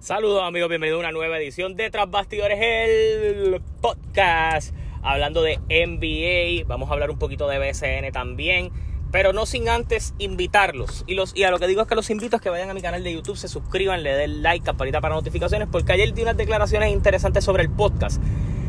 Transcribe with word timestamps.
Saludos 0.00 0.42
amigos, 0.42 0.70
bienvenidos 0.70 0.96
a 0.96 1.00
una 1.00 1.12
nueva 1.12 1.36
edición 1.36 1.76
de 1.76 1.90
Tras 1.90 2.10
Bastidores, 2.10 2.58
el 2.58 3.60
podcast. 3.82 4.74
Hablando 5.02 5.42
de 5.42 5.58
NBA, 5.68 6.66
vamos 6.66 6.88
a 6.88 6.94
hablar 6.94 7.10
un 7.10 7.18
poquito 7.18 7.46
de 7.48 7.58
BCN 7.58 8.10
también, 8.10 8.70
pero 9.12 9.34
no 9.34 9.44
sin 9.44 9.68
antes 9.68 10.14
invitarlos. 10.18 11.04
Y, 11.06 11.16
los, 11.16 11.36
y 11.36 11.44
a 11.44 11.50
lo 11.50 11.58
que 11.58 11.66
digo 11.66 11.82
es 11.82 11.86
que 11.86 11.94
los 11.96 12.08
invito 12.08 12.38
a 12.38 12.40
que 12.40 12.48
vayan 12.48 12.70
a 12.70 12.74
mi 12.74 12.80
canal 12.80 13.04
de 13.04 13.12
YouTube, 13.12 13.36
se 13.36 13.46
suscriban, 13.46 14.02
le 14.02 14.14
den 14.14 14.42
like, 14.42 14.64
campanita 14.64 15.02
para 15.02 15.16
notificaciones, 15.16 15.68
porque 15.70 15.92
ayer 15.92 16.14
di 16.14 16.22
unas 16.22 16.38
declaraciones 16.38 16.90
interesantes 16.92 17.44
sobre 17.44 17.62
el 17.62 17.70
podcast. 17.70 18.22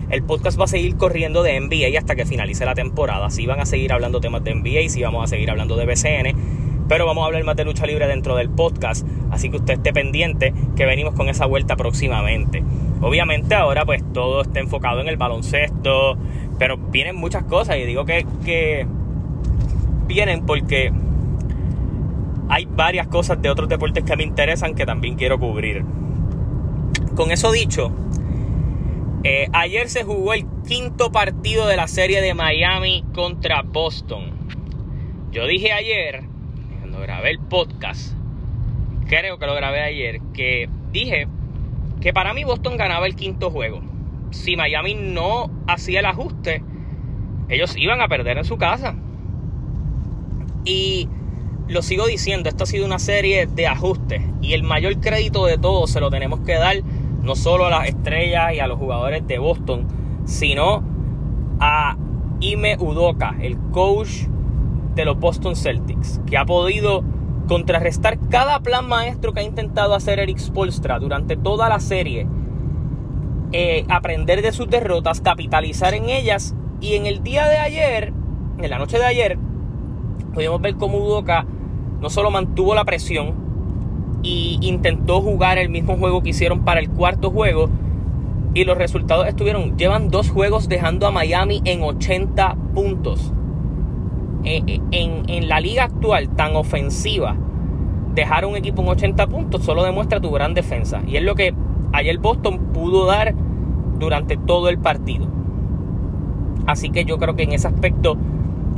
El 0.10 0.24
podcast 0.24 0.60
va 0.60 0.66
a 0.66 0.68
seguir 0.68 0.98
corriendo 0.98 1.44
de 1.44 1.58
NBA 1.58 1.98
hasta 1.98 2.18
que 2.18 2.26
finalice 2.26 2.66
la 2.66 2.76
temporada. 2.76 3.30
Si 3.30 3.46
van 3.46 3.62
a 3.62 3.66
seguir 3.66 3.94
hablando 3.94 4.20
temas 4.20 4.44
de 4.44 4.54
NBA, 4.54 4.90
si 4.90 5.02
vamos 5.02 5.24
a 5.24 5.28
seguir 5.28 5.50
hablando 5.50 5.78
de 5.78 5.86
BCN. 5.86 6.71
Pero 6.92 7.06
vamos 7.06 7.24
a 7.24 7.28
hablar 7.28 7.42
más 7.46 7.56
de 7.56 7.64
lucha 7.64 7.86
libre 7.86 8.06
dentro 8.06 8.36
del 8.36 8.50
podcast. 8.50 9.08
Así 9.32 9.50
que 9.50 9.56
usted 9.56 9.76
esté 9.76 9.94
pendiente 9.94 10.54
que 10.76 10.86
venimos 10.86 11.14
con 11.14 11.30
esa 11.30 11.46
vuelta 11.46 11.78
próximamente. 11.78 12.66
Obviamente 13.00 13.56
ahora 13.56 13.86
pues 13.86 14.04
todo 14.12 14.42
está 14.42 14.60
enfocado 14.60 15.00
en 15.00 15.08
el 15.08 15.16
baloncesto. 15.16 16.18
Pero 16.60 16.76
vienen 16.76 17.16
muchas 17.16 17.46
cosas. 17.46 17.78
Y 17.78 17.86
digo 17.86 18.04
que, 18.04 18.26
que 18.44 18.86
vienen 20.06 20.46
porque 20.46 20.92
hay 22.50 22.66
varias 22.66 23.08
cosas 23.08 23.42
de 23.42 23.50
otros 23.50 23.70
deportes 23.70 24.04
que 24.04 24.18
me 24.18 24.24
interesan 24.24 24.76
que 24.76 24.86
también 24.86 25.16
quiero 25.16 25.40
cubrir. 25.40 25.86
Con 27.16 27.32
eso 27.32 27.54
dicho, 27.54 27.90
eh, 29.24 29.48
ayer 29.54 29.88
se 29.88 30.04
jugó 30.04 30.34
el 30.34 30.46
quinto 30.68 31.10
partido 31.14 31.68
de 31.68 31.78
la 31.78 31.88
serie 31.88 32.22
de 32.22 32.34
Miami 32.34 33.06
contra 33.14 33.62
Boston. 33.62 34.42
Yo 35.32 35.48
dije 35.48 35.72
ayer, 35.72 36.31
grabé 37.02 37.32
el 37.32 37.40
podcast, 37.40 38.14
creo 39.08 39.38
que 39.38 39.46
lo 39.46 39.56
grabé 39.56 39.82
ayer, 39.82 40.22
que 40.34 40.70
dije 40.92 41.28
que 42.00 42.14
para 42.14 42.34
mí 42.34 42.44
Boston 42.44 42.78
ganaba 42.78 43.06
el 43.06 43.16
quinto 43.16 43.52
juego. 43.52 43.82
Si 44.32 44.56
Miami 44.56 44.94
no 44.96 45.50
hacía 45.68 46.00
el 46.00 46.06
ajuste, 46.06 46.64
ellos 47.50 47.76
iban 47.78 48.02
a 48.02 48.08
perder 48.08 48.38
en 48.38 48.46
su 48.46 48.58
casa. 48.58 48.96
Y 50.64 51.10
lo 51.68 51.82
sigo 51.82 52.08
diciendo, 52.08 52.50
esto 52.50 52.64
ha 52.64 52.68
sido 52.68 52.86
una 52.86 53.00
serie 53.00 53.46
de 53.46 53.68
ajustes. 53.68 54.22
Y 54.42 54.54
el 54.54 54.64
mayor 54.64 55.00
crédito 55.00 55.46
de 55.46 55.58
todo 55.58 55.88
se 55.88 56.00
lo 56.00 56.10
tenemos 56.10 56.40
que 56.42 56.56
dar 56.56 56.78
no 57.22 57.36
solo 57.36 57.66
a 57.66 57.70
las 57.70 57.90
estrellas 57.90 58.54
y 58.56 58.60
a 58.60 58.68
los 58.68 58.80
jugadores 58.80 59.28
de 59.28 59.38
Boston, 59.38 59.88
sino 60.26 60.84
a 61.60 61.98
Ime 62.40 62.78
Udoka, 62.80 63.36
el 63.40 63.58
coach 63.72 64.28
de 64.96 65.06
los 65.06 65.20
Boston 65.20 65.56
Celtics, 65.56 66.22
que 66.26 66.38
ha 66.38 66.46
podido 66.46 67.04
contrarrestar 67.48 68.18
cada 68.30 68.60
plan 68.60 68.88
maestro 68.88 69.34
que 69.34 69.42
ha 69.42 69.44
intentado 69.44 69.94
hacer 69.94 70.20
Eric 70.20 70.38
Spolstra 70.38 71.00
durante 71.00 71.36
toda 71.36 71.70
la 71.70 71.80
serie, 71.80 72.28
eh, 73.52 73.86
aprender 73.90 74.42
de 74.42 74.52
sus 74.52 74.70
derrotas, 74.70 75.22
capitalizar 75.22 75.94
en 75.94 76.10
ellas, 76.10 76.56
y 76.80 76.96
en 76.96 77.06
el 77.06 77.24
día 77.24 77.48
de 77.48 77.58
ayer, 77.58 78.14
en 78.58 78.70
la 78.70 78.80
noche 78.80 78.98
de 78.98 79.06
ayer, 79.06 79.38
pudimos 80.34 80.62
ver 80.62 80.76
cómo 80.76 80.98
Udoka 81.00 81.46
no 82.00 82.10
solo 82.10 82.32
mantuvo 82.32 82.74
la 82.74 82.86
presión, 82.86 83.52
y 84.24 84.60
intentó 84.62 85.22
jugar 85.22 85.58
el 85.58 85.70
mismo 85.70 85.98
juego 85.98 86.22
que 86.22 86.30
hicieron 86.30 86.64
para 86.64 86.80
el 86.80 86.90
cuarto 86.90 87.32
juego. 87.32 87.70
Y 88.54 88.66
los 88.66 88.78
resultados 88.78 89.28
estuvieron, 89.28 89.78
llevan 89.78 90.10
dos 90.10 90.30
juegos 90.30 90.68
dejando 90.68 91.08
a 91.08 91.12
Miami 91.12 91.62
en 91.66 91.84
80 91.84 92.56
puntos. 92.74 93.32
Eh, 94.44 94.64
eh, 94.66 94.82
en, 94.92 95.48
la 95.48 95.60
liga 95.60 95.84
actual 95.84 96.30
tan 96.30 96.56
ofensiva, 96.56 97.36
dejar 98.14 98.46
un 98.46 98.56
equipo 98.56 98.82
en 98.82 98.90
80 98.90 99.28
puntos 99.28 99.64
solo 99.64 99.84
demuestra 99.84 100.20
tu 100.20 100.32
gran 100.32 100.54
defensa. 100.54 101.02
Y 101.06 101.18
es 101.18 101.24
lo 101.24 101.36
que 101.36 101.54
ayer 101.94 102.18
Boston 102.18 102.72
pudo 102.74 103.06
dar 103.06 103.36
durante 104.00 104.38
todo 104.38 104.70
el 104.70 104.80
partido. 104.80 105.28
Así 106.66 106.90
que 106.90 107.06
yo 107.06 107.18
creo 107.18 107.36
que 107.36 107.44
en 107.44 107.54
ese 107.54 107.68
aspecto 107.68 108.18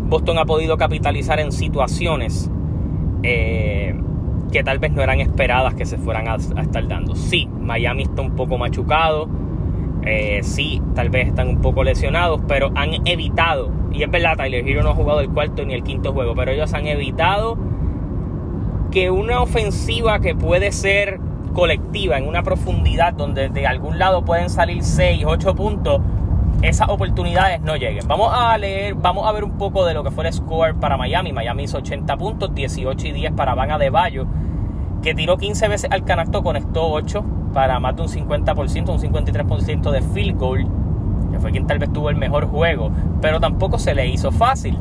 Boston 0.09 0.37
ha 0.37 0.45
podido 0.45 0.77
capitalizar 0.77 1.39
en 1.39 1.51
situaciones 1.51 2.51
eh, 3.23 3.95
que 4.51 4.63
tal 4.63 4.79
vez 4.79 4.91
no 4.91 5.01
eran 5.01 5.19
esperadas 5.19 5.73
que 5.73 5.85
se 5.85 5.97
fueran 5.97 6.27
a, 6.27 6.35
estar 6.35 6.87
dando. 6.87 7.15
Sí, 7.15 7.47
Miami 7.59 8.03
está 8.03 8.21
un 8.21 8.35
poco 8.35 8.57
machucado, 8.57 9.27
eh, 10.05 10.41
sí, 10.43 10.81
tal 10.95 11.09
vez 11.09 11.27
están 11.27 11.47
un 11.47 11.61
poco 11.61 11.83
lesionados, 11.83 12.41
pero 12.47 12.71
han 12.75 13.07
evitado, 13.07 13.71
y 13.91 14.03
es 14.03 14.11
verdad, 14.11 14.35
Tyler 14.37 14.67
Hero 14.67 14.83
no 14.83 14.89
ha 14.89 14.95
jugado 14.95 15.21
el 15.21 15.29
cuarto 15.29 15.63
ni 15.65 15.73
el 15.73 15.83
quinto 15.83 16.13
juego, 16.13 16.35
pero 16.35 16.51
ellos 16.51 16.73
han 16.73 16.87
evitado 16.87 17.57
que 18.91 19.09
una 19.09 19.41
ofensiva 19.41 20.19
que 20.19 20.35
puede 20.35 20.71
ser 20.71 21.19
colectiva 21.53 22.17
en 22.17 22.27
una 22.27 22.43
profundidad 22.43 23.13
donde 23.13 23.49
de 23.49 23.67
algún 23.67 23.97
lado 23.97 24.25
pueden 24.25 24.49
salir 24.49 24.83
6, 24.83 25.23
8 25.25 25.55
puntos, 25.55 26.01
esas 26.61 26.89
oportunidades 26.89 27.61
no 27.61 27.75
lleguen. 27.75 28.07
Vamos 28.07 28.31
a 28.33 28.57
leer, 28.57 28.95
vamos 28.95 29.27
a 29.27 29.31
ver 29.31 29.43
un 29.43 29.57
poco 29.57 29.85
de 29.85 29.93
lo 29.93 30.03
que 30.03 30.11
fue 30.11 30.25
el 30.27 30.33
score 30.33 30.75
para 30.75 30.97
Miami. 30.97 31.33
Miami 31.33 31.63
hizo 31.63 31.79
80 31.79 32.17
puntos, 32.17 32.53
18 32.53 33.07
y 33.07 33.11
10 33.11 33.33
para 33.33 33.53
Van 33.53 33.69
Bayo 33.91 34.27
que 35.03 35.13
tiró 35.13 35.37
15 35.37 35.67
veces 35.67 35.91
al 35.91 36.05
canasto, 36.05 36.41
conectó 36.41 36.89
8 36.89 37.23
para 37.53 37.79
más 37.79 37.95
de 37.95 38.01
un 38.01 38.07
50%, 38.07 38.89
un 38.89 38.99
53% 38.99 39.91
de 39.91 40.01
field 40.01 40.37
goal, 40.37 40.67
que 41.31 41.39
fue 41.39 41.51
quien 41.51 41.67
tal 41.67 41.79
vez 41.79 41.91
tuvo 41.93 42.09
el 42.09 42.15
mejor 42.15 42.47
juego, 42.47 42.91
pero 43.21 43.39
tampoco 43.39 43.79
se 43.79 43.93
le 43.93 44.07
hizo 44.07 44.31
fácil. 44.31 44.77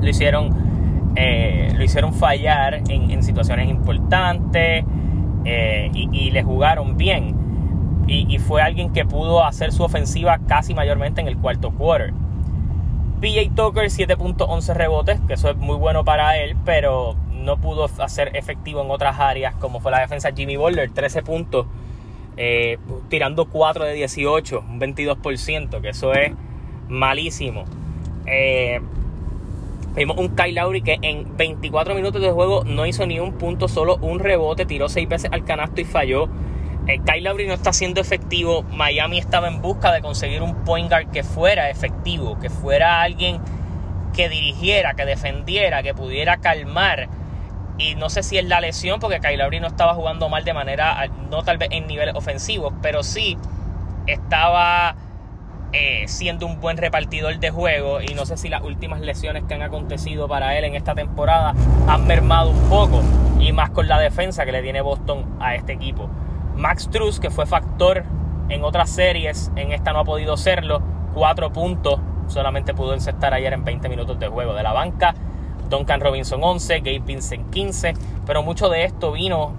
Lo 0.00 0.08
hicieron, 0.08 1.12
eh, 1.16 1.72
lo 1.76 1.84
hicieron 1.84 2.12
fallar 2.12 2.82
en, 2.88 3.22
situaciones 3.22 3.68
importantes 3.68 4.84
eh, 5.44 5.90
y, 5.92 6.30
le 6.30 6.42
jugaron 6.42 6.96
bien. 6.96 7.36
Y, 8.06 8.26
y, 8.34 8.38
fue 8.38 8.60
alguien 8.60 8.92
que 8.92 9.04
pudo 9.04 9.44
hacer 9.44 9.72
su 9.72 9.82
ofensiva 9.82 10.38
casi 10.46 10.74
mayormente 10.74 11.20
en 11.20 11.28
el 11.28 11.36
cuarto 11.38 11.70
quarter. 11.70 12.12
PJ 13.20 13.50
Tucker 13.54 13.84
7.11 13.84 14.74
rebotes, 14.74 15.20
que 15.26 15.34
eso 15.34 15.50
es 15.50 15.56
muy 15.56 15.76
bueno 15.76 16.04
para 16.04 16.36
él, 16.36 16.56
pero 16.64 17.16
no 17.44 17.58
pudo 17.58 17.88
hacer 17.98 18.36
efectivo 18.36 18.82
en 18.82 18.90
otras 18.90 19.20
áreas, 19.20 19.54
como 19.56 19.80
fue 19.80 19.92
la 19.92 20.00
defensa 20.00 20.32
Jimmy 20.34 20.56
Butler, 20.56 20.90
13 20.90 21.22
puntos, 21.22 21.66
eh, 22.36 22.78
tirando 23.08 23.46
4 23.46 23.84
de 23.84 23.92
18, 23.92 24.64
un 24.68 24.80
22%, 24.80 25.80
que 25.80 25.90
eso 25.90 26.12
es 26.14 26.32
malísimo. 26.88 27.64
Eh, 28.26 28.80
vimos 29.94 30.16
un 30.16 30.34
Kyle 30.34 30.54
Lowry 30.54 30.82
que 30.82 30.98
en 31.02 31.36
24 31.36 31.94
minutos 31.94 32.20
de 32.20 32.30
juego 32.30 32.64
no 32.64 32.86
hizo 32.86 33.06
ni 33.06 33.20
un 33.20 33.34
punto, 33.34 33.68
solo 33.68 33.96
un 33.96 34.18
rebote, 34.18 34.64
tiró 34.64 34.88
6 34.88 35.08
veces 35.08 35.30
al 35.32 35.44
canasto 35.44 35.80
y 35.80 35.84
falló. 35.84 36.28
Eh, 36.86 37.00
Kyle 37.04 37.24
Lowry 37.24 37.46
no 37.46 37.54
está 37.54 37.72
siendo 37.72 38.00
efectivo. 38.00 38.62
Miami 38.62 39.18
estaba 39.18 39.48
en 39.48 39.62
busca 39.62 39.92
de 39.92 40.00
conseguir 40.00 40.42
un 40.42 40.64
point 40.64 40.88
guard 40.88 41.10
que 41.10 41.22
fuera 41.22 41.70
efectivo, 41.70 42.38
que 42.38 42.50
fuera 42.50 43.02
alguien 43.02 43.40
que 44.14 44.28
dirigiera, 44.28 44.94
que 44.94 45.04
defendiera, 45.04 45.82
que 45.82 45.94
pudiera 45.94 46.38
calmar 46.38 47.08
y 47.78 47.94
no 47.96 48.08
sé 48.08 48.22
si 48.22 48.38
es 48.38 48.44
la 48.44 48.60
lesión, 48.60 49.00
porque 49.00 49.20
Kyle 49.20 49.60
no 49.60 49.66
estaba 49.66 49.94
jugando 49.94 50.28
mal 50.28 50.44
de 50.44 50.54
manera, 50.54 51.06
no 51.30 51.42
tal 51.42 51.58
vez 51.58 51.68
en 51.72 51.86
niveles 51.86 52.14
ofensivos, 52.14 52.72
pero 52.80 53.02
sí 53.02 53.36
estaba 54.06 54.94
eh, 55.72 56.04
siendo 56.06 56.46
un 56.46 56.60
buen 56.60 56.76
repartidor 56.76 57.40
de 57.40 57.50
juego. 57.50 58.00
Y 58.00 58.14
no 58.14 58.26
sé 58.26 58.36
si 58.36 58.48
las 58.48 58.62
últimas 58.62 59.00
lesiones 59.00 59.42
que 59.44 59.54
han 59.54 59.62
acontecido 59.62 60.28
para 60.28 60.56
él 60.56 60.64
en 60.64 60.76
esta 60.76 60.94
temporada 60.94 61.52
han 61.88 62.06
mermado 62.06 62.50
un 62.50 62.68
poco. 62.68 63.02
Y 63.40 63.52
más 63.52 63.70
con 63.70 63.88
la 63.88 63.98
defensa 63.98 64.44
que 64.44 64.52
le 64.52 64.62
tiene 64.62 64.80
Boston 64.80 65.36
a 65.40 65.56
este 65.56 65.72
equipo. 65.72 66.08
Max 66.56 66.88
Truss, 66.90 67.18
que 67.18 67.30
fue 67.30 67.44
factor 67.44 68.04
en 68.48 68.62
otras 68.62 68.88
series, 68.88 69.50
en 69.56 69.72
esta 69.72 69.92
no 69.92 69.98
ha 70.00 70.04
podido 70.04 70.36
serlo. 70.36 70.80
Cuatro 71.12 71.52
puntos, 71.52 71.98
solamente 72.28 72.72
pudo 72.72 72.94
encestar 72.94 73.34
ayer 73.34 73.52
en 73.52 73.64
20 73.64 73.88
minutos 73.88 74.20
de 74.20 74.28
juego. 74.28 74.54
De 74.54 74.62
la 74.62 74.72
banca 74.72 75.14
Duncan 75.68 76.00
Robinson 76.00 76.42
11, 76.42 76.78
Gabe 76.80 77.00
Vincent 77.00 77.50
15, 77.50 77.94
pero 78.26 78.42
mucho 78.42 78.68
de 78.68 78.84
esto 78.84 79.12
vino 79.12 79.52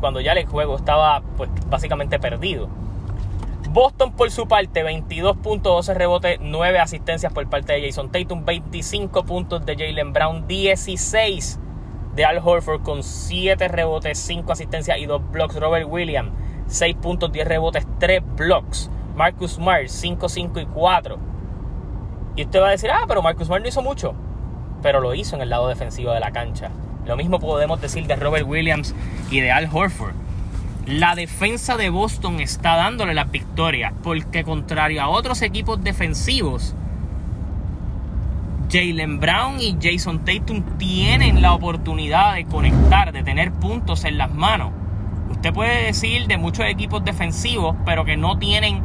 cuando 0.00 0.20
ya 0.20 0.32
el 0.32 0.46
juego 0.46 0.76
estaba 0.76 1.22
pues 1.36 1.50
básicamente 1.68 2.18
perdido. 2.18 2.68
Boston 3.70 4.12
por 4.12 4.30
su 4.30 4.46
parte, 4.46 4.82
22 4.82 5.36
puntos, 5.38 5.74
12 5.86 5.94
rebotes, 5.94 6.38
9 6.40 6.78
asistencias 6.78 7.32
por 7.32 7.46
parte 7.48 7.74
de 7.74 7.86
Jason 7.86 8.10
Tatum, 8.10 8.44
25 8.44 9.24
puntos 9.24 9.66
de 9.66 9.76
Jalen 9.76 10.12
Brown, 10.12 10.46
16 10.46 11.58
de 12.14 12.24
Al 12.24 12.40
Horford 12.42 12.82
con 12.82 13.02
7 13.02 13.68
rebotes, 13.68 14.18
5 14.18 14.52
asistencias 14.52 14.98
y 14.98 15.06
2 15.06 15.30
blocks. 15.30 15.56
Robert 15.56 15.86
Williams, 15.90 16.32
6 16.68 16.96
puntos, 16.96 17.32
10 17.32 17.46
rebotes, 17.46 17.86
3 17.98 18.22
blocks. 18.36 18.90
Marcus 19.14 19.52
Smart, 19.52 19.88
5, 19.88 20.28
5 20.28 20.60
y 20.60 20.66
4. 20.66 21.18
Y 22.36 22.44
usted 22.44 22.60
va 22.60 22.68
a 22.68 22.70
decir, 22.70 22.90
ah, 22.90 23.04
pero 23.06 23.20
Marcus 23.20 23.46
Smart 23.46 23.62
no 23.62 23.68
hizo 23.68 23.82
mucho 23.82 24.14
pero 24.86 25.00
lo 25.00 25.16
hizo 25.16 25.34
en 25.34 25.42
el 25.42 25.50
lado 25.50 25.66
defensivo 25.66 26.12
de 26.12 26.20
la 26.20 26.30
cancha. 26.30 26.70
Lo 27.06 27.16
mismo 27.16 27.40
podemos 27.40 27.80
decir 27.80 28.06
de 28.06 28.14
Robert 28.14 28.46
Williams 28.46 28.94
y 29.32 29.40
de 29.40 29.50
Al 29.50 29.68
Horford. 29.72 30.14
La 30.86 31.16
defensa 31.16 31.76
de 31.76 31.90
Boston 31.90 32.38
está 32.38 32.76
dándole 32.76 33.12
las 33.12 33.28
victorias 33.28 33.92
porque 34.04 34.44
contrario 34.44 35.02
a 35.02 35.08
otros 35.08 35.42
equipos 35.42 35.82
defensivos, 35.82 36.76
Jalen 38.70 39.18
Brown 39.18 39.60
y 39.60 39.76
Jason 39.82 40.24
Tatum 40.24 40.62
tienen 40.78 41.42
la 41.42 41.52
oportunidad 41.52 42.34
de 42.36 42.44
conectar, 42.44 43.10
de 43.10 43.24
tener 43.24 43.50
puntos 43.50 44.04
en 44.04 44.18
las 44.18 44.32
manos. 44.32 44.70
usted 45.32 45.52
puede 45.52 45.86
decir 45.86 46.28
de 46.28 46.36
muchos 46.36 46.64
equipos 46.64 47.04
defensivos, 47.04 47.74
pero 47.84 48.04
que 48.04 48.16
no 48.16 48.38
tienen 48.38 48.84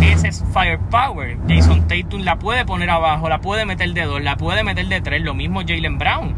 ese 0.00 0.44
firepower. 0.46 1.38
Jason 1.48 1.86
Tatum 1.88 2.22
la 2.22 2.38
puede 2.38 2.64
poner 2.64 2.90
abajo, 2.90 3.28
la 3.28 3.40
puede 3.40 3.64
meter 3.64 3.92
de 3.92 4.04
dos, 4.04 4.22
la 4.22 4.36
puede 4.36 4.64
meter 4.64 4.86
de 4.86 5.00
tres, 5.00 5.22
lo 5.22 5.34
mismo 5.34 5.60
Jalen 5.60 5.98
Brown. 5.98 6.34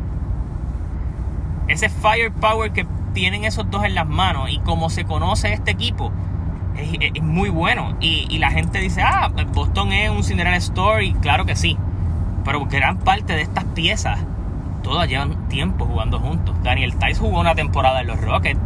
Ese 1.68 1.88
firepower 1.88 2.72
que 2.72 2.86
tienen 3.12 3.44
esos 3.44 3.70
dos 3.70 3.84
en 3.84 3.94
las 3.94 4.06
manos 4.06 4.50
y 4.50 4.58
como 4.60 4.90
se 4.90 5.04
conoce 5.04 5.52
este 5.52 5.70
equipo, 5.70 6.12
es, 6.76 7.22
muy 7.22 7.50
bueno. 7.50 7.96
Y, 8.00 8.38
la 8.38 8.50
gente 8.50 8.80
dice, 8.80 9.02
ah, 9.02 9.30
Boston 9.52 9.92
es 9.92 10.10
un 10.10 10.24
Cinderella 10.24 10.56
Story. 10.56 11.12
Claro 11.14 11.44
que 11.44 11.56
sí. 11.56 11.76
Pero 12.44 12.64
gran 12.66 12.98
parte 12.98 13.34
de 13.34 13.42
estas 13.42 13.64
piezas, 13.64 14.20
todas 14.82 15.08
llevan 15.08 15.48
tiempo 15.48 15.84
jugando 15.84 16.18
juntos. 16.20 16.54
Daniel 16.62 16.96
Tice 16.96 17.20
jugó 17.20 17.40
una 17.40 17.54
temporada 17.54 18.00
en 18.00 18.06
los 18.06 18.20
Rockets, 18.20 18.60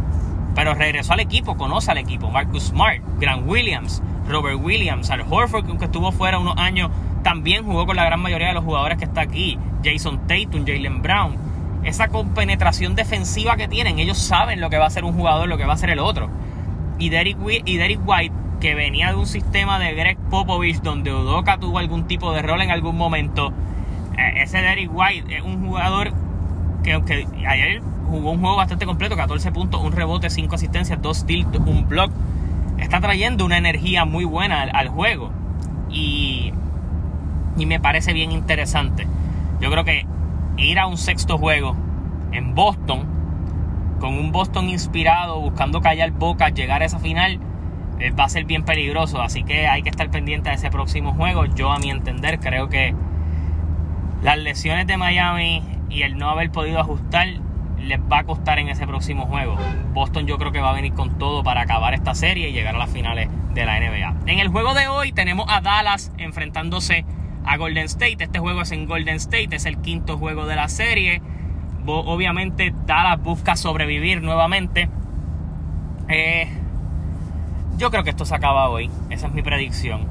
pero 0.55 0.73
regresó 0.73 1.13
al 1.13 1.19
equipo, 1.19 1.57
conoce 1.57 1.91
al 1.91 1.97
equipo. 1.97 2.29
Marcus 2.29 2.67
Smart, 2.67 3.01
Grant 3.19 3.47
Williams, 3.47 4.01
Robert 4.27 4.59
Williams, 4.61 5.09
Al 5.09 5.21
Horford, 5.21 5.65
que 5.65 5.71
aunque 5.71 5.85
estuvo 5.85 6.11
fuera 6.11 6.39
unos 6.39 6.57
años, 6.57 6.89
también 7.23 7.65
jugó 7.65 7.85
con 7.85 7.95
la 7.95 8.05
gran 8.05 8.21
mayoría 8.21 8.47
de 8.49 8.53
los 8.53 8.63
jugadores 8.63 8.97
que 8.97 9.05
está 9.05 9.21
aquí. 9.21 9.57
Jason 9.83 10.27
Tatum, 10.27 10.65
Jalen 10.65 11.01
Brown. 11.01 11.37
Esa 11.83 12.07
compenetración 12.07 12.95
defensiva 12.95 13.57
que 13.57 13.67
tienen, 13.67 13.99
ellos 13.99 14.17
saben 14.17 14.61
lo 14.61 14.69
que 14.69 14.77
va 14.77 14.85
a 14.85 14.89
ser 14.89 15.03
un 15.03 15.13
jugador, 15.13 15.49
lo 15.49 15.57
que 15.57 15.65
va 15.65 15.73
a 15.73 15.77
ser 15.77 15.89
el 15.89 15.99
otro 15.99 16.29
y 16.99 17.09
Derek, 17.09 17.99
White, 18.05 18.33
que 18.59 18.75
venía 18.75 19.09
de 19.09 19.15
un 19.15 19.25
sistema 19.25 19.79
de 19.79 19.93
Greg 19.93 20.17
Popovich 20.29 20.81
donde 20.81 21.13
Udoka 21.13 21.57
tuvo 21.57 21.79
algún 21.79 22.07
tipo 22.07 22.31
de 22.33 22.41
rol 22.41 22.61
en 22.61 22.71
algún 22.71 22.97
momento. 22.97 23.51
Eh, 24.17 24.43
ese 24.43 24.59
Derek 24.59 24.89
White 24.93 25.35
es 25.35 25.43
un 25.43 25.65
jugador 25.65 26.13
que 26.83 26.93
aunque 26.93 27.27
ayer 27.47 27.81
jugó 28.09 28.31
un 28.31 28.39
juego 28.39 28.55
bastante 28.55 28.85
completo, 28.85 29.15
14 29.15 29.51
puntos, 29.51 29.81
un 29.81 29.91
rebote, 29.91 30.29
5 30.29 30.55
asistencias, 30.55 31.01
2 31.01 31.17
steals, 31.17 31.47
un 31.65 31.87
block. 31.87 32.11
Está 32.77 32.99
trayendo 32.99 33.45
una 33.45 33.57
energía 33.57 34.05
muy 34.05 34.25
buena 34.25 34.61
al, 34.61 34.87
juego. 34.89 35.31
Y, 35.89 36.53
y 37.57 37.65
me 37.65 37.79
parece 37.79 38.13
bien 38.13 38.31
interesante. 38.31 39.07
Yo 39.59 39.69
creo 39.71 39.83
que 39.83 40.05
ir 40.57 40.79
a 40.79 40.87
un 40.87 40.97
sexto 40.97 41.37
juego 41.37 41.75
en 42.31 42.55
Boston 42.55 43.13
con 44.03 44.17
un 44.17 44.33
Boston 44.33 44.67
inspirado, 44.67 45.39
buscando 45.39 45.79
callar 45.79 46.11
boca, 46.11 46.49
llegar 46.49 46.81
a 46.81 46.85
esa 46.85 46.99
final, 46.99 47.39
eh, 47.99 48.11
va 48.11 48.25
a 48.25 48.29
ser 48.29 48.43
bien 48.43 48.63
peligroso. 48.63 49.21
Así 49.21 49.43
que 49.43 49.65
hay 49.65 49.81
que 49.81 49.89
estar 49.89 50.11
pendiente 50.11 50.49
de 50.49 50.55
ese 50.55 50.69
próximo 50.69 51.13
juego. 51.13 51.45
Yo, 51.45 51.71
a 51.71 51.79
mi 51.79 51.89
entender, 51.89 52.41
creo 52.41 52.67
que 52.67 52.93
las 54.21 54.37
lesiones 54.37 54.87
de 54.87 54.97
Miami 54.97 55.63
y 55.89 56.01
el 56.01 56.17
no 56.17 56.29
haber 56.29 56.51
podido 56.51 56.81
ajustar 56.81 57.29
les 57.83 57.99
va 57.99 58.19
a 58.19 58.23
costar 58.23 58.59
en 58.59 58.69
ese 58.69 58.87
próximo 58.87 59.25
juego. 59.25 59.57
Boston 59.93 60.25
yo 60.27 60.37
creo 60.37 60.51
que 60.51 60.59
va 60.59 60.71
a 60.71 60.73
venir 60.73 60.93
con 60.93 61.17
todo 61.17 61.43
para 61.43 61.61
acabar 61.61 61.93
esta 61.93 62.15
serie 62.15 62.49
y 62.49 62.53
llegar 62.53 62.75
a 62.75 62.79
las 62.79 62.89
finales 62.89 63.29
de 63.53 63.65
la 63.65 63.79
NBA. 63.79 64.31
En 64.31 64.39
el 64.39 64.47
juego 64.47 64.73
de 64.73 64.87
hoy 64.87 65.11
tenemos 65.11 65.45
a 65.49 65.61
Dallas 65.61 66.11
enfrentándose 66.17 67.05
a 67.45 67.57
Golden 67.57 67.85
State. 67.85 68.17
Este 68.19 68.39
juego 68.39 68.61
es 68.61 68.71
en 68.71 68.87
Golden 68.87 69.15
State, 69.17 69.55
es 69.55 69.65
el 69.65 69.77
quinto 69.81 70.17
juego 70.17 70.45
de 70.45 70.55
la 70.55 70.69
serie 70.69 71.21
obviamente 71.85 72.73
Dallas 72.85 73.21
busca 73.21 73.55
sobrevivir 73.55 74.21
nuevamente. 74.21 74.89
Eh, 76.07 76.47
yo 77.77 77.91
creo 77.91 78.03
que 78.03 78.11
esto 78.11 78.25
se 78.25 78.35
acaba 78.35 78.69
hoy. 78.69 78.89
Esa 79.09 79.27
es 79.27 79.33
mi 79.33 79.41
predicción. 79.41 80.07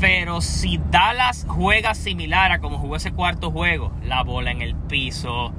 Pero 0.00 0.40
si 0.40 0.80
Dallas 0.90 1.46
juega 1.48 1.94
similar 1.94 2.52
a 2.52 2.58
como 2.58 2.78
jugó 2.78 2.96
ese 2.96 3.12
cuarto 3.12 3.50
juego, 3.50 3.92
la 4.02 4.22
bola 4.22 4.50
en 4.50 4.60
el 4.60 4.74
piso, 4.74 5.52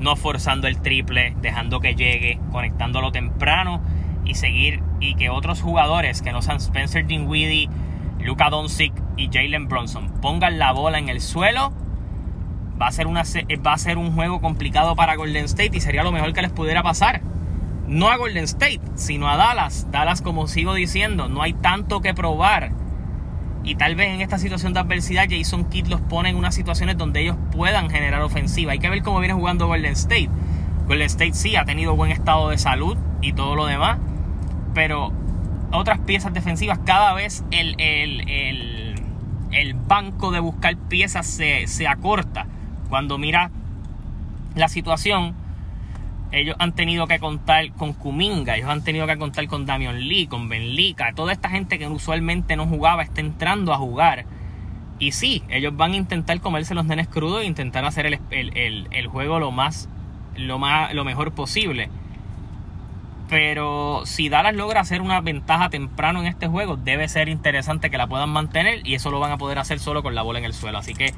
no 0.00 0.16
forzando 0.16 0.66
el 0.66 0.80
triple, 0.80 1.34
dejando 1.40 1.80
que 1.80 1.94
llegue, 1.94 2.40
conectándolo 2.52 3.12
temprano 3.12 3.82
y 4.24 4.34
seguir 4.34 4.82
y 5.00 5.14
que 5.14 5.30
otros 5.30 5.62
jugadores 5.62 6.22
que 6.22 6.32
no 6.32 6.42
sean 6.42 6.58
Spencer 6.58 7.06
Dinwiddie, 7.06 7.68
Luka 8.20 8.50
Doncic 8.50 8.92
y 9.16 9.28
Jalen 9.32 9.68
Bronson 9.68 10.08
pongan 10.20 10.58
la 10.58 10.72
bola 10.72 10.98
en 10.98 11.08
el 11.08 11.20
suelo 11.20 11.72
va 12.80 12.86
a 12.86 12.92
ser, 12.92 13.06
una, 13.06 13.22
va 13.66 13.72
a 13.72 13.78
ser 13.78 13.98
un 13.98 14.14
juego 14.14 14.40
complicado 14.40 14.94
para 14.94 15.16
Golden 15.16 15.44
State 15.46 15.76
y 15.76 15.80
sería 15.80 16.02
lo 16.02 16.12
mejor 16.12 16.32
que 16.32 16.42
les 16.42 16.52
pudiera 16.52 16.82
pasar. 16.82 17.22
No 17.86 18.08
a 18.08 18.16
Golden 18.16 18.44
State, 18.44 18.80
sino 18.94 19.28
a 19.28 19.36
Dallas. 19.36 19.90
Dallas, 19.90 20.22
como 20.22 20.46
sigo 20.46 20.74
diciendo, 20.74 21.28
no 21.28 21.42
hay 21.42 21.54
tanto 21.54 22.00
que 22.00 22.14
probar. 22.14 22.72
Y 23.64 23.74
tal 23.74 23.96
vez 23.96 24.14
en 24.14 24.20
esta 24.20 24.38
situación 24.38 24.72
de 24.72 24.80
adversidad 24.80 25.26
Jason 25.28 25.64
Kidd 25.64 25.88
los 25.88 26.00
pone 26.00 26.30
en 26.30 26.36
unas 26.36 26.54
situaciones 26.54 26.96
donde 26.96 27.20
ellos 27.20 27.36
puedan 27.50 27.90
generar 27.90 28.22
ofensiva. 28.22 28.72
Hay 28.72 28.78
que 28.78 28.88
ver 28.88 29.02
cómo 29.02 29.18
viene 29.18 29.34
jugando 29.34 29.66
Golden 29.66 29.92
State. 29.92 30.30
Golden 30.86 31.06
State 31.06 31.34
sí 31.34 31.56
ha 31.56 31.64
tenido 31.64 31.94
buen 31.94 32.10
estado 32.10 32.48
de 32.48 32.58
salud 32.58 32.96
y 33.20 33.32
todo 33.32 33.56
lo 33.56 33.66
demás. 33.66 33.98
Pero 34.74 35.12
otras 35.72 35.98
piezas 36.00 36.32
defensivas 36.32 36.78
cada 36.84 37.12
vez 37.12 37.44
el, 37.50 37.74
el, 37.78 39.74
banco 39.86 40.30
de 40.30 40.40
buscar 40.40 40.76
piezas 40.76 41.26
se, 41.26 41.66
se 41.66 41.86
acorta 41.86 42.46
cuando 42.90 43.16
mira 43.16 43.50
la 44.54 44.68
situación, 44.68 45.34
ellos 46.30 46.56
han 46.58 46.74
tenido 46.74 47.06
que 47.06 47.18
contar 47.18 47.72
con 47.72 47.94
Kuminga, 47.94 48.56
ellos 48.56 48.68
han 48.68 48.84
tenido 48.84 49.06
que 49.06 49.16
contar 49.16 49.46
con 49.46 49.64
Damian 49.64 49.98
Lee, 50.00 50.26
con 50.26 50.48
Ben 50.48 50.74
Lika, 50.74 51.12
toda 51.14 51.32
esta 51.32 51.48
gente 51.48 51.78
que 51.78 51.86
usualmente 51.86 52.56
no 52.56 52.66
jugaba 52.66 53.02
está 53.02 53.20
entrando 53.20 53.72
a 53.72 53.78
jugar. 53.78 54.26
Y 54.98 55.12
sí, 55.12 55.42
ellos 55.48 55.76
van 55.76 55.92
a 55.92 55.96
intentar 55.96 56.40
comerse 56.40 56.74
los 56.74 56.84
nenes 56.84 57.08
crudos 57.08 57.42
e 57.42 57.46
intentar 57.46 57.84
hacer 57.84 58.06
el, 58.30 59.06
juego 59.06 59.38
lo 59.38 59.52
más, 59.52 59.88
lo 60.36 60.58
más, 60.58 60.92
lo 60.92 61.04
mejor 61.04 61.32
posible. 61.32 61.88
Pero 63.28 64.02
si 64.04 64.28
Dallas 64.28 64.54
logra 64.54 64.80
hacer 64.80 65.00
una 65.00 65.20
ventaja 65.20 65.70
temprano 65.70 66.20
en 66.20 66.26
este 66.26 66.48
juego, 66.48 66.76
debe 66.76 67.08
ser 67.08 67.28
interesante 67.28 67.90
que 67.90 67.98
la 67.98 68.06
puedan 68.06 68.30
mantener 68.30 68.86
y 68.86 68.94
eso 68.94 69.10
lo 69.10 69.20
van 69.20 69.32
a 69.32 69.38
poder 69.38 69.58
hacer 69.58 69.78
solo 69.78 70.02
con 70.02 70.14
la 70.14 70.22
bola 70.22 70.40
en 70.40 70.46
el 70.46 70.54
suelo. 70.54 70.78
Así 70.78 70.94
que 70.94 71.14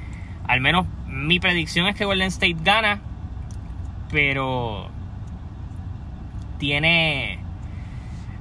al 0.46 0.60
menos 0.60 0.86
mi 1.06 1.40
predicción 1.40 1.86
es 1.86 1.96
que 1.96 2.04
Golden 2.04 2.28
State 2.28 2.56
gana, 2.62 3.00
pero 4.10 4.90
tiene. 6.60 7.40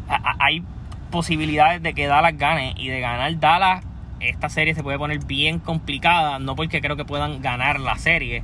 hay 0.07 0.63
posibilidades 1.09 1.81
de 1.81 1.95
que 1.95 2.05
Dallas 2.05 2.37
gane 2.37 2.75
y 2.77 2.89
de 2.89 2.99
ganar 2.99 3.39
Dallas. 3.39 3.83
Esta 4.19 4.49
serie 4.49 4.75
se 4.75 4.83
puede 4.83 4.99
poner 4.99 5.25
bien 5.25 5.59
complicada, 5.59 6.37
no 6.37 6.55
porque 6.55 6.81
creo 6.81 6.95
que 6.95 7.05
puedan 7.05 7.41
ganar 7.41 7.79
la 7.79 7.97
serie, 7.97 8.43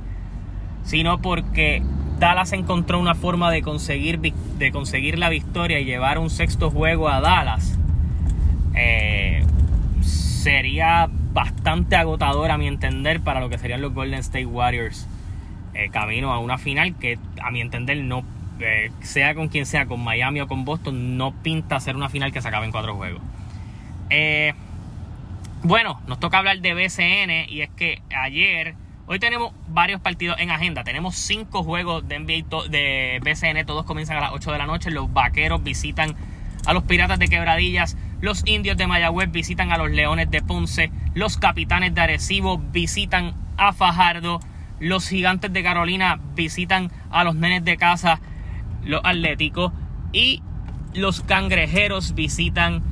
sino 0.82 1.20
porque 1.20 1.82
Dallas 2.18 2.52
encontró 2.52 2.98
una 2.98 3.14
forma 3.14 3.50
de 3.50 3.60
conseguir, 3.60 4.18
de 4.18 4.72
conseguir 4.72 5.18
la 5.18 5.28
victoria 5.28 5.78
y 5.78 5.84
llevar 5.84 6.18
un 6.18 6.30
sexto 6.30 6.70
juego 6.70 7.10
a 7.10 7.20
Dallas. 7.20 7.78
Eh, 8.74 9.44
sería 10.00 11.08
bastante 11.10 11.96
agotador 11.96 12.50
a 12.50 12.56
mi 12.56 12.66
entender 12.68 13.20
para 13.20 13.40
lo 13.40 13.50
que 13.50 13.58
serían 13.58 13.82
los 13.82 13.92
Golden 13.92 14.20
State 14.20 14.46
Warriors. 14.46 15.06
Eh, 15.74 15.90
camino 15.90 16.32
a 16.32 16.38
una 16.38 16.56
final 16.56 16.94
que 16.94 17.18
a 17.42 17.50
mi 17.50 17.60
entender 17.60 17.98
no, 17.98 18.24
eh, 18.60 18.90
sea 19.00 19.34
con 19.34 19.48
quien 19.48 19.66
sea, 19.66 19.86
con 19.86 20.02
Miami 20.02 20.40
o 20.40 20.46
con 20.46 20.64
Boston, 20.64 21.16
no 21.16 21.32
pinta 21.42 21.78
ser 21.80 21.96
una 21.96 22.08
final 22.08 22.32
que 22.32 22.40
se 22.40 22.48
acabe 22.48 22.66
en 22.66 22.72
cuatro 22.72 22.94
juegos. 22.94 23.22
Eh, 24.10 24.54
bueno, 25.62 26.00
nos 26.06 26.20
toca 26.20 26.38
hablar 26.38 26.60
de 26.60 26.74
BCN 26.74 27.50
y 27.52 27.62
es 27.62 27.70
que 27.70 28.00
ayer, 28.16 28.74
hoy 29.06 29.18
tenemos 29.18 29.52
varios 29.68 30.00
partidos 30.00 30.38
en 30.38 30.50
agenda. 30.50 30.84
Tenemos 30.84 31.16
cinco 31.16 31.62
juegos 31.62 32.06
de 32.06 32.18
de 32.18 33.20
BCN, 33.22 33.66
todos 33.66 33.84
comienzan 33.84 34.18
a 34.18 34.20
las 34.20 34.32
8 34.32 34.52
de 34.52 34.58
la 34.58 34.66
noche. 34.66 34.90
Los 34.90 35.12
vaqueros 35.12 35.62
visitan 35.62 36.14
a 36.66 36.72
los 36.72 36.84
Piratas 36.84 37.18
de 37.18 37.28
Quebradillas. 37.28 37.96
Los 38.20 38.46
indios 38.46 38.76
de 38.76 38.86
Mayagüez 38.86 39.30
visitan 39.30 39.72
a 39.72 39.78
los 39.78 39.90
Leones 39.90 40.30
de 40.30 40.42
Ponce. 40.42 40.90
Los 41.14 41.36
capitanes 41.36 41.94
de 41.94 42.00
Arecibo 42.00 42.58
visitan 42.58 43.34
a 43.56 43.72
Fajardo. 43.72 44.40
Los 44.78 45.08
gigantes 45.08 45.52
de 45.52 45.62
Carolina 45.62 46.20
visitan 46.34 46.90
a 47.10 47.24
los 47.24 47.34
nenes 47.34 47.64
de 47.64 47.76
casa, 47.76 48.20
los 48.86 49.00
atléticos. 49.04 49.72
Y 50.12 50.42
los 50.94 51.20
cangrejeros 51.20 52.14
visitan 52.14 52.82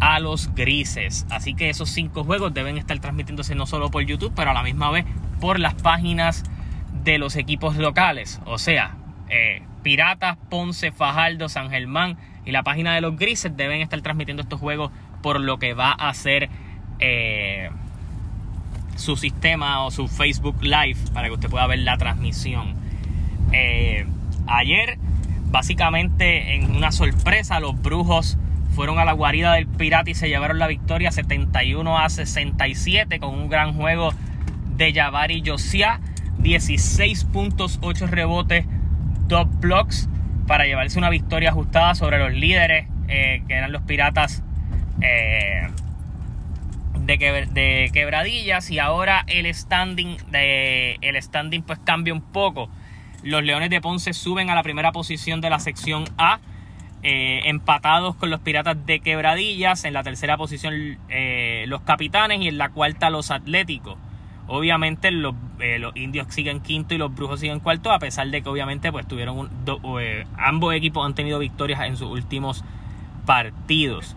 a 0.00 0.20
los 0.20 0.54
grises. 0.54 1.26
Así 1.30 1.54
que 1.54 1.70
esos 1.70 1.88
cinco 1.88 2.24
juegos 2.24 2.52
deben 2.52 2.76
estar 2.76 2.98
transmitiéndose 2.98 3.54
no 3.54 3.66
solo 3.66 3.90
por 3.90 4.04
YouTube, 4.04 4.32
pero 4.36 4.50
a 4.50 4.54
la 4.54 4.62
misma 4.62 4.90
vez 4.90 5.06
por 5.40 5.58
las 5.58 5.74
páginas 5.74 6.44
de 7.04 7.18
los 7.18 7.36
equipos 7.36 7.76
locales. 7.76 8.40
O 8.44 8.58
sea, 8.58 8.96
eh, 9.28 9.62
Piratas, 9.82 10.36
Ponce, 10.50 10.92
Fajardo, 10.92 11.48
San 11.48 11.70
Germán 11.70 12.16
y 12.44 12.50
la 12.50 12.62
página 12.62 12.94
de 12.94 13.00
los 13.00 13.16
grises 13.16 13.56
deben 13.56 13.80
estar 13.80 14.00
transmitiendo 14.02 14.42
estos 14.42 14.60
juegos 14.60 14.90
por 15.22 15.40
lo 15.40 15.58
que 15.58 15.74
va 15.74 15.92
a 15.92 16.12
ser 16.12 16.50
eh, 16.98 17.70
su 18.96 19.16
sistema 19.16 19.84
o 19.84 19.90
su 19.90 20.08
Facebook 20.08 20.62
Live 20.62 20.98
para 21.12 21.28
que 21.28 21.34
usted 21.34 21.48
pueda 21.48 21.66
ver 21.66 21.80
la 21.80 21.96
transmisión. 21.96 22.74
Eh, 23.52 24.06
ayer, 24.46 24.98
básicamente 25.54 26.56
en 26.56 26.74
una 26.74 26.90
sorpresa, 26.90 27.60
los 27.60 27.80
brujos 27.80 28.36
fueron 28.74 28.98
a 28.98 29.04
la 29.04 29.12
guarida 29.12 29.52
del 29.52 29.68
pirata 29.68 30.10
y 30.10 30.14
se 30.16 30.28
llevaron 30.28 30.58
la 30.58 30.66
victoria 30.66 31.12
71 31.12 31.96
a 31.96 32.08
67 32.08 33.20
con 33.20 33.32
un 33.32 33.48
gran 33.48 33.74
juego 33.74 34.12
de 34.76 34.92
Jabari 34.92 35.44
Josia. 35.46 36.00
16 36.38 37.26
puntos, 37.26 37.78
8 37.82 38.08
rebotes, 38.08 38.66
2 39.28 39.60
blocks 39.60 40.08
para 40.48 40.64
llevarse 40.64 40.98
una 40.98 41.08
victoria 41.08 41.50
ajustada 41.50 41.94
sobre 41.94 42.18
los 42.18 42.32
líderes, 42.32 42.88
eh, 43.06 43.44
que 43.46 43.54
eran 43.54 43.70
los 43.70 43.82
Piratas 43.82 44.42
eh, 45.02 45.68
de, 46.98 47.46
de, 47.52 47.90
Quebradillas. 47.92 48.72
Y 48.72 48.80
ahora 48.80 49.22
el 49.28 49.54
standing, 49.54 50.16
de, 50.32 50.98
el 51.00 51.22
standing 51.22 51.62
pues 51.62 51.78
cambia 51.78 52.12
un 52.12 52.22
poco. 52.22 52.68
Los 53.24 53.42
Leones 53.42 53.70
de 53.70 53.80
Ponce 53.80 54.12
suben 54.12 54.50
a 54.50 54.54
la 54.54 54.62
primera 54.62 54.92
posición 54.92 55.40
de 55.40 55.50
la 55.50 55.58
sección 55.58 56.04
A. 56.18 56.38
Eh, 57.02 57.42
empatados 57.48 58.14
con 58.14 58.30
los 58.30 58.40
Piratas 58.40 58.86
de 58.86 59.00
Quebradillas. 59.00 59.84
En 59.84 59.92
la 59.92 60.02
tercera 60.02 60.36
posición 60.36 60.98
los 61.66 61.80
Capitanes 61.82 62.40
y 62.40 62.48
en 62.48 62.58
la 62.58 62.68
cuarta 62.68 63.10
los 63.10 63.30
Atléticos. 63.30 63.98
Obviamente 64.46 65.10
los, 65.10 65.34
eh, 65.58 65.78
los, 65.78 65.96
indios 65.96 66.26
siguen 66.28 66.60
quinto 66.60 66.94
y 66.94 66.98
los 66.98 67.14
brujos 67.14 67.40
siguen 67.40 67.60
cuarto, 67.60 67.90
a 67.90 67.98
pesar 67.98 68.28
de 68.28 68.42
que 68.42 68.48
obviamente 68.48 68.92
pues 68.92 69.06
tuvieron 69.08 69.48
eh, 70.00 70.26
ambos 70.36 70.74
equipos 70.74 71.06
han 71.06 71.14
tenido 71.14 71.38
victorias 71.38 71.80
en 71.82 71.96
sus 71.96 72.10
últimos 72.10 72.62
partidos. 73.24 74.16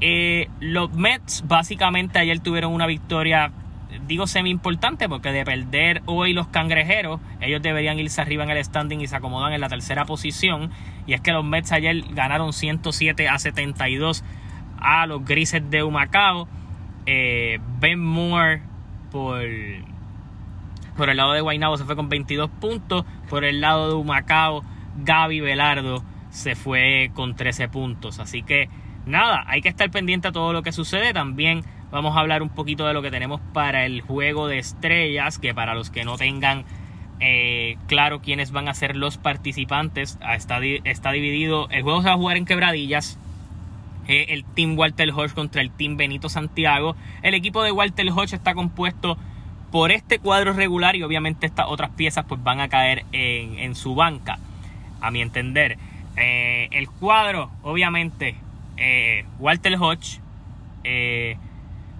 Eh, 0.00 0.48
los 0.60 0.90
Mets 0.92 1.44
básicamente 1.46 2.18
ayer 2.18 2.40
tuvieron 2.40 2.72
una 2.72 2.86
victoria, 2.86 3.52
digo 4.06 4.26
semi 4.26 4.50
importante, 4.50 5.08
porque 5.08 5.32
de 5.32 5.44
perder 5.44 6.02
hoy 6.06 6.32
los 6.32 6.48
cangrejeros, 6.48 7.20
ellos 7.40 7.62
deberían 7.62 7.98
irse 7.98 8.20
arriba 8.20 8.44
en 8.44 8.50
el 8.50 8.64
standing 8.64 9.00
y 9.00 9.06
se 9.06 9.16
acomodan 9.16 9.52
en 9.52 9.60
la 9.60 9.68
tercera 9.68 10.04
posición. 10.04 10.70
Y 11.06 11.14
es 11.14 11.20
que 11.20 11.32
los 11.32 11.44
Mets 11.44 11.72
ayer 11.72 12.04
ganaron 12.10 12.52
107 12.52 13.28
a 13.28 13.38
72 13.38 14.24
a 14.78 15.06
los 15.06 15.24
Grises 15.24 15.68
de 15.70 15.82
Humacao. 15.82 16.48
ben 17.06 18.00
Moore 18.00 18.62
por, 19.10 19.42
por 20.96 21.10
el 21.10 21.16
lado 21.16 21.32
de 21.32 21.40
Guaynabo 21.40 21.76
se 21.76 21.84
fue 21.84 21.96
con 21.96 22.08
22 22.08 22.50
puntos. 22.50 23.04
Por 23.28 23.44
el 23.44 23.60
lado 23.60 23.88
de 23.88 23.94
Humacao, 23.94 24.62
Gaby 25.04 25.40
Velardo 25.40 26.02
se 26.30 26.54
fue 26.54 27.10
con 27.14 27.36
13 27.36 27.68
puntos. 27.68 28.18
Así 28.18 28.42
que 28.42 28.68
nada, 29.06 29.44
hay 29.46 29.60
que 29.62 29.68
estar 29.68 29.90
pendiente 29.90 30.28
a 30.28 30.32
todo 30.32 30.52
lo 30.52 30.62
que 30.62 30.72
sucede. 30.72 31.12
También 31.12 31.64
vamos 31.90 32.16
a 32.16 32.20
hablar 32.20 32.42
un 32.42 32.48
poquito 32.48 32.86
de 32.86 32.94
lo 32.94 33.02
que 33.02 33.10
tenemos 33.10 33.40
para 33.52 33.86
el 33.86 34.00
juego 34.00 34.48
de 34.48 34.58
estrellas, 34.58 35.38
que 35.38 35.54
para 35.54 35.74
los 35.74 35.90
que 35.90 36.04
no 36.04 36.16
tengan 36.16 36.64
eh, 37.20 37.76
claro 37.86 38.20
quiénes 38.20 38.52
van 38.52 38.68
a 38.68 38.74
ser 38.74 38.96
los 38.96 39.16
participantes, 39.18 40.18
ah, 40.20 40.36
está, 40.36 40.60
está 40.84 41.12
dividido, 41.12 41.68
el 41.70 41.82
juego 41.82 42.02
se 42.02 42.08
va 42.08 42.14
a 42.14 42.18
jugar 42.18 42.36
en 42.36 42.44
quebradillas. 42.44 43.18
Eh, 44.06 44.32
el 44.32 44.44
Team 44.44 44.78
Walter 44.78 45.10
Hodge 45.10 45.34
contra 45.34 45.60
el 45.60 45.70
Team 45.70 45.98
Benito 45.98 46.30
Santiago. 46.30 46.96
El 47.22 47.34
equipo 47.34 47.62
de 47.62 47.72
Walter 47.72 48.10
Hodge 48.10 48.32
está 48.32 48.54
compuesto 48.54 49.18
por 49.70 49.92
este 49.92 50.18
cuadro 50.18 50.54
regular 50.54 50.96
y 50.96 51.02
obviamente 51.02 51.44
estas 51.44 51.66
otras 51.68 51.90
piezas 51.90 52.24
pues 52.26 52.42
van 52.42 52.60
a 52.60 52.68
caer 52.68 53.04
en, 53.12 53.74
su 53.74 53.94
banca, 53.94 54.38
a 55.02 55.10
mi 55.10 55.20
entender. 55.20 55.76
Eh, 56.16 56.68
el 56.72 56.88
cuadro, 56.88 57.50
obviamente, 57.62 58.34
eh, 58.78 59.26
Walter 59.38 59.76
Hodge, 59.78 60.20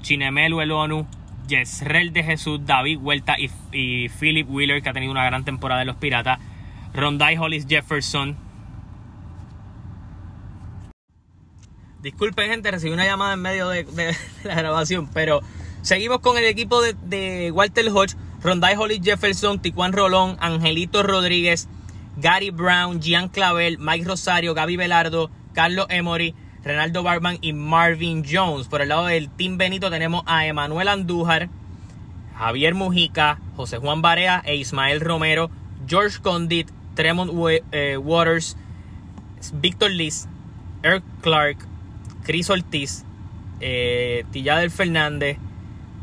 Chinemelu 0.09 0.63
Elonu, 0.63 1.07
Yesrel 1.49 2.15
de 2.15 2.25
Jesús, 2.25 2.65
David 2.65 2.97
Huerta 2.99 3.37
y, 3.39 4.09
Philip 4.09 4.49
Wheeler, 4.49 4.83
que 4.83 4.89
ha 4.89 4.95
tenido 4.95 5.13
una 5.13 5.27
gran 5.27 5.45
temporada 5.45 5.81
de 5.81 5.85
los 5.85 5.97
Piratas, 5.97 6.39
Rondai 6.95 7.37
Hollis 7.37 7.67
Jefferson, 7.69 8.37
Disculpen, 12.01 12.49
gente, 12.49 12.71
recibí 12.71 12.93
una 12.93 13.05
llamada 13.05 13.35
en 13.35 13.43
medio 13.43 13.69
de, 13.69 13.85
la 14.45 14.55
grabación, 14.55 15.11
pero 15.13 15.41
seguimos 15.83 16.21
con 16.21 16.39
el 16.39 16.45
equipo 16.45 16.81
de, 16.81 17.51
Walter 17.53 17.91
Hodge, 17.93 18.17
Rondai 18.41 18.77
Holly 18.77 19.03
Jefferson, 19.03 19.61
Tijuan 19.61 19.93
Rolón, 19.93 20.39
Angelito 20.41 21.03
Rodríguez, 21.03 21.69
Gary 22.17 22.49
Brown, 22.51 23.03
Gian 23.03 23.29
Clavel, 23.29 23.79
Mike 23.79 24.07
Rosario, 24.07 24.55
Gaby 24.55 24.77
Velardo, 24.77 25.31
Carlos 25.53 25.87
Emory, 25.91 26.35
Renaldo 26.65 27.03
Barman 27.03 27.39
y 27.41 27.53
Marvin 27.53 28.25
Jones. 28.29 28.69
Por 28.69 28.83
el 28.83 28.89
lado 28.89 29.07
del 29.07 29.29
Team 29.31 29.59
Benito 29.59 29.91
tenemos 29.91 30.23
a 30.27 30.47
Emanuel 30.47 30.89
Andújar, 30.89 31.49
Javier 32.37 32.75
Mujica, 32.75 33.39
José 33.57 33.79
Juan 33.79 34.03
Barea 34.03 34.43
e 34.45 34.57
Ismael 34.57 35.01
Romero, 35.01 35.51
George 35.87 36.21
Condit, 36.21 36.69
Tremont 36.95 37.31
eh, 37.73 37.97
Waters, 37.97 38.57
Víctor 39.55 39.91
Liz, 39.91 40.29
Eric 40.83 41.05
Clark, 41.23 41.59
Cris 42.25 42.51
Ortiz, 42.51 43.05
eh, 43.61 44.25
Tilladel 44.31 44.71
Fernández, 44.71 45.39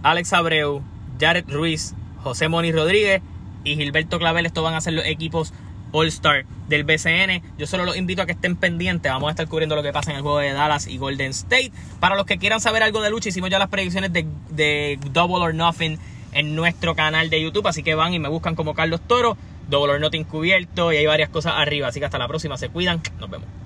Alex 0.04 0.34
Abreu, 0.34 0.82
Jared 1.20 1.50
Ruiz, 1.50 1.94
José 2.24 2.50
Moni 2.50 2.72
Rodríguez 2.72 3.22
y 3.64 3.76
Gilberto 3.76 4.20
Clavel. 4.20 4.46
Estos 4.46 4.64
van 4.64 4.74
a 4.74 4.82
ser 4.82 4.94
los 4.94 5.06
equipos 5.06 5.54
All-Star 5.92 6.46
del 6.68 6.84
BCN. 6.84 7.42
Yo 7.58 7.68
solo 7.68 7.86
los 7.86 7.98
invito 7.98 8.22
a 8.22 8.26
que 8.26 8.34
estén 8.34 8.56
pendientes. 8.56 9.12
Vamos 9.12 9.28
a 9.28 9.32
estar 9.32 9.48
cubriendo 9.48 9.76
lo 9.76 9.84
que 9.84 9.94
pasa 9.94 10.12
en 10.12 10.18
el 10.18 10.22
juego 10.24 10.40
de 10.40 10.54
Dallas 10.54 10.88
y 10.88 10.98
Golden 10.98 11.32
State. 11.32 11.72
Para 12.00 12.16
los 12.16 12.26
que 12.26 12.38
quieran 12.38 12.62
saber 12.62 12.84
algo 12.84 13.02
de 13.02 13.10
lucha, 13.10 13.30
hicimos 13.30 13.50
ya 13.50 13.60
las 13.60 13.70
predicciones 13.70 14.12
de, 14.14 14.26
de 14.50 15.00
Double 15.12 15.44
or 15.44 15.54
Nothing 15.54 16.00
en 16.34 16.56
nuestro 16.56 16.96
canal 16.96 17.30
de 17.30 17.42
YouTube. 17.42 17.68
Así 17.68 17.84
que 17.84 17.96
van 17.96 18.14
y 18.14 18.20
me 18.20 18.30
buscan 18.30 18.56
como 18.56 18.74
Carlos 18.74 19.02
Toro. 19.08 19.38
Double 19.70 19.94
or 19.94 20.00
Nothing 20.00 20.26
cubierto 20.26 20.94
y 20.94 20.98
hay 20.98 21.06
varias 21.06 21.30
cosas 21.30 21.54
arriba. 21.56 21.88
Así 21.88 22.00
que 22.00 22.06
hasta 22.06 22.18
la 22.18 22.28
próxima. 22.28 22.58
Se 22.58 22.70
cuidan. 22.70 23.02
Nos 23.20 23.30
vemos. 23.30 23.48